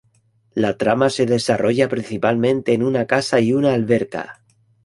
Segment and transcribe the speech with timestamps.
[0.55, 4.41] La trama se desarrolla principalmente en una casa y una alberca.